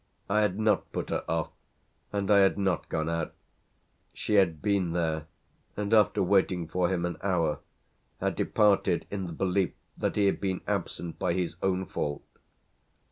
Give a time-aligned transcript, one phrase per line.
[0.27, 1.51] I had not put her off
[2.11, 3.35] and I had not gone out;
[4.15, 5.27] she had been there
[5.77, 7.59] and after waiting for him an hour
[8.19, 12.23] had departed in the belief that he had been absent by his own fault.